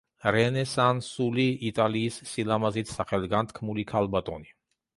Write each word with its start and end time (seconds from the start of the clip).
რენესანსული 0.35 1.45
იტალიის 1.69 2.17
სილამაზით 2.31 2.93
სახელგანთქმული 2.97 3.87
ქალბატონი. 3.95 4.53